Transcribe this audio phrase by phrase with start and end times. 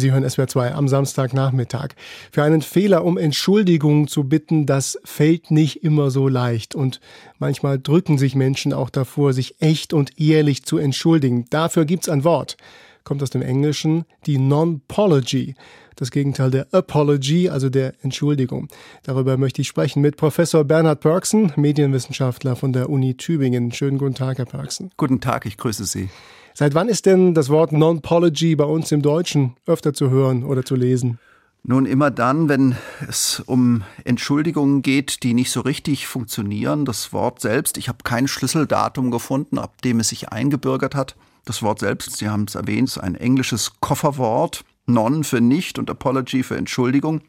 [0.00, 1.90] Sie hören SWR 2 am Samstagnachmittag.
[2.32, 6.74] Für einen Fehler um Entschuldigung zu bitten, das fällt nicht immer so leicht.
[6.74, 7.00] Und
[7.38, 11.44] manchmal drücken sich Menschen auch davor, sich echt und ehrlich zu entschuldigen.
[11.50, 12.56] Dafür gibt's ein Wort.
[13.04, 15.54] Kommt aus dem Englischen die Non-Pology.
[15.96, 18.68] Das Gegenteil der Apology, also der Entschuldigung.
[19.02, 23.72] Darüber möchte ich sprechen mit Professor Bernhard Perksen, Medienwissenschaftler von der Uni Tübingen.
[23.72, 24.90] Schönen guten Tag, Herr Perksen.
[24.96, 26.08] Guten Tag, ich grüße Sie.
[26.54, 30.64] Seit wann ist denn das Wort Non-Pology bei uns im Deutschen öfter zu hören oder
[30.64, 31.18] zu lesen?
[31.62, 32.76] Nun immer dann, wenn
[33.06, 36.86] es um Entschuldigungen geht, die nicht so richtig funktionieren.
[36.86, 41.16] Das Wort selbst, ich habe kein Schlüsseldatum gefunden, ab dem es sich eingebürgert hat.
[41.44, 44.64] Das Wort selbst, Sie haben es erwähnt, ist ein englisches Kofferwort.
[44.86, 47.20] Non für nicht und Apology für Entschuldigung.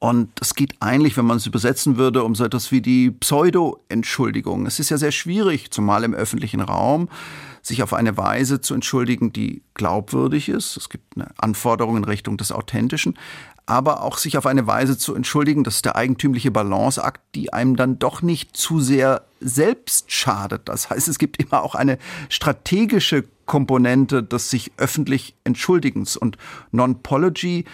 [0.00, 4.66] Und es geht eigentlich, wenn man es übersetzen würde, um so etwas wie die Pseudo-Entschuldigung.
[4.66, 7.08] Es ist ja sehr schwierig, zumal im öffentlichen Raum,
[7.62, 10.76] sich auf eine Weise zu entschuldigen, die glaubwürdig ist.
[10.76, 13.18] Es gibt eine Anforderung in Richtung des Authentischen,
[13.66, 17.76] aber auch sich auf eine Weise zu entschuldigen, das ist der eigentümliche Balanceakt, die einem
[17.76, 20.68] dann doch nicht zu sehr selbst schadet.
[20.68, 26.38] Das heißt, es gibt immer auch eine strategische Komponente des sich öffentlich Entschuldigens und
[26.70, 27.64] Non-Pology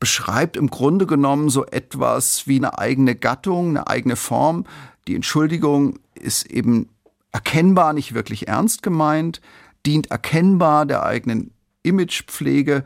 [0.00, 4.64] beschreibt im Grunde genommen so etwas wie eine eigene Gattung, eine eigene Form.
[5.06, 6.88] Die Entschuldigung ist eben
[7.32, 9.40] erkennbar nicht wirklich ernst gemeint,
[9.84, 11.50] dient erkennbar der eigenen
[11.82, 12.84] Imagepflege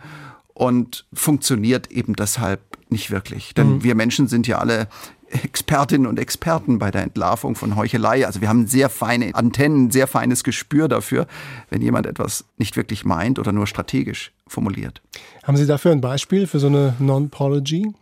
[0.55, 3.55] und funktioniert eben deshalb nicht wirklich.
[3.55, 3.83] Denn mhm.
[3.85, 4.89] wir Menschen sind ja alle
[5.31, 8.27] Expertinnen und Experten bei der Entlarvung von Heuchelei.
[8.27, 11.27] Also wir haben sehr feine Antennen, sehr feines Gespür dafür,
[11.71, 15.03] wenn jemand etwas nicht wirklich meint oder nur strategisch formuliert.
[15.45, 17.93] Haben Sie dafür ein Beispiel für so eine Non-Pology?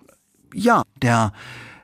[0.55, 1.33] Ja, der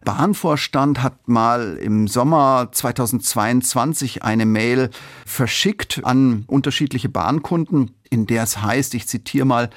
[0.05, 4.91] Bahnvorstand hat mal im Sommer 2022 eine Mail
[5.25, 9.71] verschickt an unterschiedliche Bahnkunden, in der es heißt, ich zitiere mal,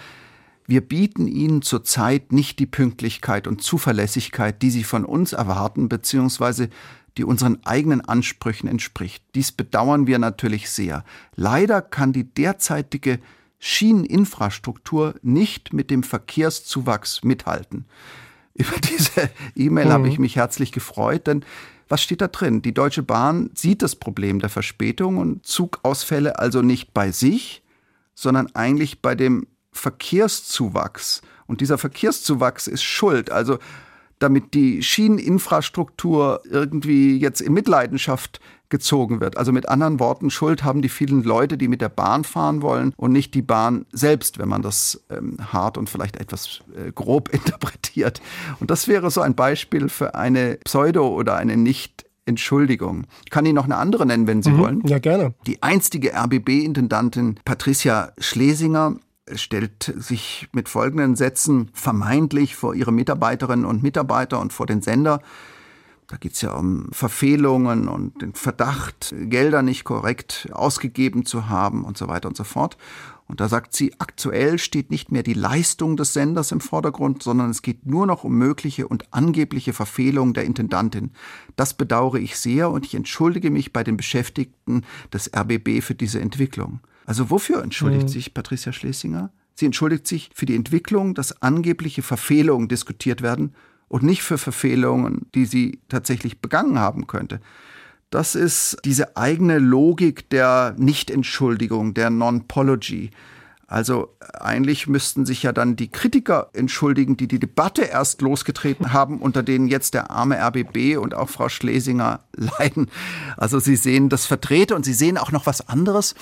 [0.68, 6.70] wir bieten Ihnen zurzeit nicht die Pünktlichkeit und Zuverlässigkeit, die Sie von uns erwarten, beziehungsweise
[7.18, 9.24] die unseren eigenen Ansprüchen entspricht.
[9.36, 11.06] Dies bedauern wir natürlich sehr.
[11.36, 13.20] Leider kann die derzeitige
[13.60, 17.86] Schieneninfrastruktur nicht mit dem Verkehrszuwachs mithalten.
[18.54, 19.92] Über diese E-Mail mhm.
[19.92, 21.46] habe ich mich herzlich gefreut, denn
[21.88, 22.62] was steht da drin?
[22.62, 27.64] Die Deutsche Bahn sieht das Problem der Verspätung und Zugausfälle also nicht bei sich,
[28.16, 31.22] sondern eigentlich bei dem Verkehrszuwachs.
[31.48, 33.32] Und dieser Verkehrszuwachs ist schuld.
[33.32, 33.60] Also
[34.20, 39.38] damit die Schieneninfrastruktur irgendwie jetzt in Mitleidenschaft gezogen wird.
[39.38, 42.94] Also mit anderen Worten, Schuld haben die vielen Leute, die mit der Bahn fahren wollen
[42.98, 47.30] und nicht die Bahn selbst, wenn man das ähm, hart und vielleicht etwas äh, grob
[47.34, 48.22] interpretiert.
[48.60, 53.06] Und das wäre so ein Beispiel für eine Pseudo- oder eine nicht Entschuldigung.
[53.24, 54.82] Ich kann Ihnen noch eine andere nennen, wenn Sie mhm, wollen.
[54.88, 55.36] Ja, gerne.
[55.46, 58.96] Die einstige RBB-Intendantin Patricia Schlesinger
[59.34, 65.22] stellt sich mit folgenden Sätzen vermeintlich vor ihre Mitarbeiterinnen und Mitarbeiter und vor den Sender.
[66.08, 71.84] Da geht es ja um Verfehlungen und den Verdacht, Gelder nicht korrekt ausgegeben zu haben
[71.84, 72.78] und so weiter und so fort.
[73.28, 77.50] Und da sagt sie, aktuell steht nicht mehr die Leistung des Senders im Vordergrund, sondern
[77.50, 81.10] es geht nur noch um mögliche und angebliche Verfehlungen der Intendantin.
[81.56, 86.22] Das bedauere ich sehr und ich entschuldige mich bei den Beschäftigten des RBB für diese
[86.22, 86.82] Entwicklung.
[87.06, 88.10] Also wofür entschuldigt mhm.
[88.10, 89.32] sich Patricia Schlesinger?
[89.54, 93.56] Sie entschuldigt sich für die Entwicklung, dass angebliche Verfehlungen diskutiert werden
[93.88, 97.40] und nicht für Verfehlungen, die sie tatsächlich begangen haben könnte.
[98.10, 103.12] Das ist diese eigene Logik der Nichtentschuldigung, der Non-Pology.
[103.68, 109.20] Also eigentlich müssten sich ja dann die Kritiker entschuldigen, die die Debatte erst losgetreten haben,
[109.20, 112.90] unter denen jetzt der arme RBB und auch Frau Schlesinger leiden.
[113.38, 116.16] Also sie sehen das Vertreter und sie sehen auch noch was anderes.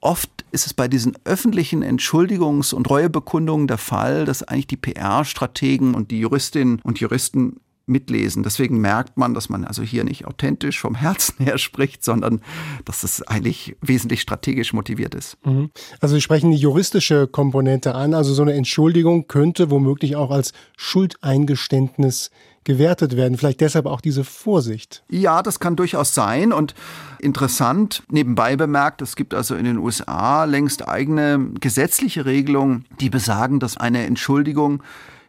[0.00, 5.94] Oft ist es bei diesen öffentlichen Entschuldigungs- und Reuebekundungen der Fall, dass eigentlich die PR-Strategen
[5.94, 8.42] und die Juristinnen und Juristen mitlesen.
[8.42, 12.40] Deswegen merkt man, dass man also hier nicht authentisch vom Herzen her spricht, sondern
[12.84, 15.36] dass es eigentlich wesentlich strategisch motiviert ist.
[15.44, 15.70] Mhm.
[16.00, 18.14] Also Sie sprechen die juristische Komponente an.
[18.14, 22.30] Also so eine Entschuldigung könnte womöglich auch als Schuldeingeständnis
[22.64, 23.38] gewertet werden.
[23.38, 25.02] Vielleicht deshalb auch diese Vorsicht.
[25.08, 26.52] Ja, das kann durchaus sein.
[26.52, 26.74] Und
[27.18, 33.60] interessant, nebenbei bemerkt, es gibt also in den USA längst eigene gesetzliche Regelungen, die besagen,
[33.60, 34.82] dass eine Entschuldigung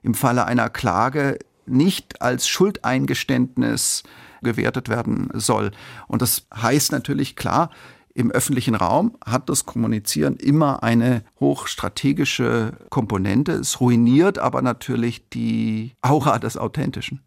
[0.03, 4.03] im Falle einer Klage nicht als Schuldeingeständnis
[4.41, 5.71] gewertet werden soll.
[6.07, 7.69] Und das heißt natürlich klar,
[8.13, 13.53] im öffentlichen Raum hat das Kommunizieren immer eine hochstrategische Komponente.
[13.53, 17.21] Es ruiniert aber natürlich die Aura des Authentischen.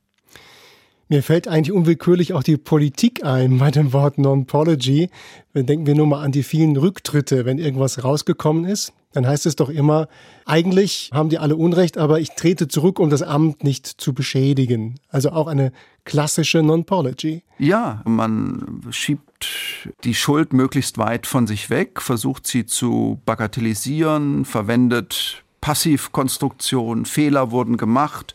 [1.08, 5.10] Mir fällt eigentlich unwillkürlich auch die Politik ein bei dem Wort Non-Pology.
[5.52, 8.92] Denken wir nur mal an die vielen Rücktritte, wenn irgendwas rausgekommen ist.
[9.12, 10.08] Dann heißt es doch immer,
[10.44, 14.96] eigentlich haben die alle Unrecht, aber ich trete zurück, um das Amt nicht zu beschädigen.
[15.08, 15.72] Also auch eine
[16.04, 17.42] klassische Non-Pology.
[17.58, 25.44] Ja, man schiebt die Schuld möglichst weit von sich weg, versucht sie zu bagatellisieren, verwendet
[25.60, 28.34] Passivkonstruktion, Fehler wurden gemacht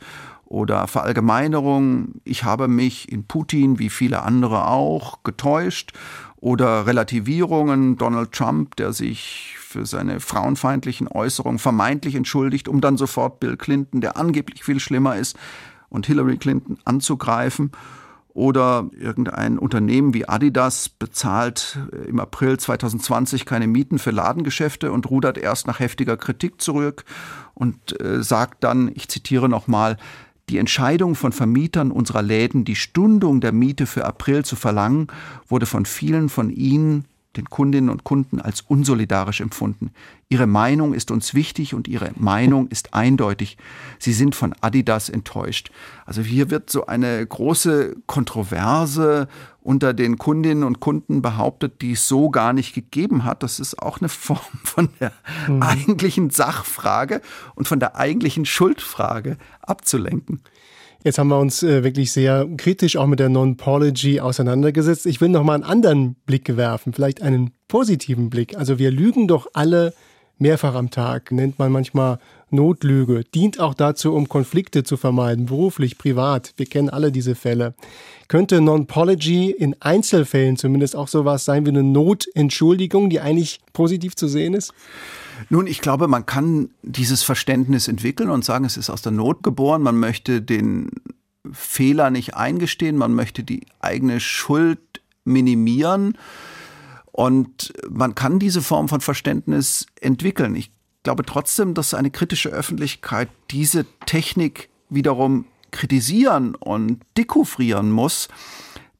[0.50, 5.94] oder Verallgemeinerung, ich habe mich in Putin wie viele andere auch getäuscht.
[6.38, 13.40] Oder Relativierungen, Donald Trump, der sich für seine frauenfeindlichen Äußerungen vermeintlich entschuldigt, um dann sofort
[13.40, 15.38] Bill Clinton, der angeblich viel schlimmer ist,
[15.90, 17.72] und Hillary Clinton anzugreifen.
[18.34, 25.38] Oder irgendein Unternehmen wie Adidas bezahlt im April 2020 keine Mieten für Ladengeschäfte und rudert
[25.38, 27.06] erst nach heftiger Kritik zurück
[27.54, 29.98] und äh, sagt dann, ich zitiere nochmal,
[30.50, 35.07] die Entscheidung von Vermietern unserer Läden, die Stundung der Miete für April zu verlangen,
[35.48, 37.06] wurde von vielen von ihnen,
[37.38, 39.92] den Kundinnen und Kunden, als unsolidarisch empfunden.
[40.30, 43.58] Ihre Meinung ist uns wichtig und ihre Meinung ist eindeutig.
[44.00, 45.72] Sie sind von Adidas enttäuscht.
[46.06, 49.28] Also hier wird so eine große Kontroverse
[49.62, 53.44] unter den Kundinnen und Kunden behauptet, die es so gar nicht gegeben hat.
[53.44, 55.12] Das ist auch eine Form von der
[55.48, 55.62] mhm.
[55.62, 57.22] eigentlichen Sachfrage
[57.54, 60.42] und von der eigentlichen Schuldfrage abzulenken.
[61.04, 65.06] Jetzt haben wir uns äh, wirklich sehr kritisch auch mit der Non-Pology auseinandergesetzt.
[65.06, 68.57] Ich will noch mal einen anderen Blick werfen, vielleicht einen positiven Blick.
[68.57, 69.94] Also wir lügen doch alle
[70.40, 72.19] mehrfach am Tag, nennt man manchmal
[72.50, 76.54] Notlüge, dient auch dazu, um Konflikte zu vermeiden, beruflich, privat.
[76.57, 77.75] Wir kennen alle diese Fälle.
[78.28, 84.28] Könnte Non-Pology in Einzelfällen zumindest auch sowas sein wie eine Notentschuldigung, die eigentlich positiv zu
[84.28, 84.74] sehen ist?
[85.50, 89.44] Nun, ich glaube, man kann dieses Verständnis entwickeln und sagen, es ist aus der Not
[89.44, 89.81] geboren.
[89.81, 90.89] Man möchte den
[91.51, 94.80] Fehler nicht eingestehen, man möchte die eigene Schuld
[95.24, 96.18] minimieren.
[97.12, 100.56] Und man kann diese Form von Verständnis entwickeln.
[100.56, 100.71] Ich
[101.03, 108.27] glaube trotzdem, dass eine kritische Öffentlichkeit diese Technik wiederum kritisieren und dekouvrrieren muss.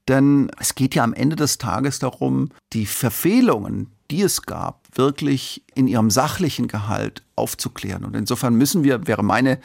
[0.07, 5.64] Denn es geht ja am Ende des Tages darum, die Verfehlungen, die es gab, wirklich
[5.76, 8.04] in ihrem sachlichen Gehalt aufzuklären.
[8.04, 9.60] Und insofern müssen wir, wäre meine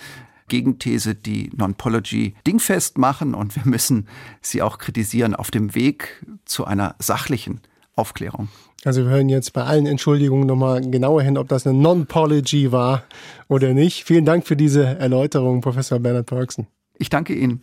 [0.49, 4.09] Gegenthese, die Non-Pology dingfest machen und wir müssen
[4.43, 7.61] sie auch kritisieren auf dem Weg zu einer sachlichen
[7.97, 8.49] Aufklärung.
[8.85, 13.05] Also wir hören jetzt bei allen Entschuldigungen nochmal genauer hin, ob das eine Non-Pology war
[13.49, 14.05] oder nicht.
[14.05, 16.67] Vielen Dank für diese Erläuterung, Professor Bernhard Perksen.
[16.99, 17.63] Ich danke Ihnen.